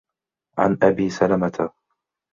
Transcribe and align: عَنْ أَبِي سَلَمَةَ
عَنْ 0.57 0.73
أَبِي 0.83 1.09
سَلَمَةَ 1.09 1.69